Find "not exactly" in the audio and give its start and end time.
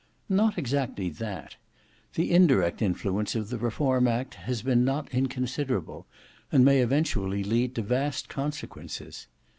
0.29-1.09